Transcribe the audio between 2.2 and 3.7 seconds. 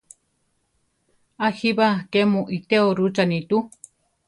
mu iteó rúchani tu!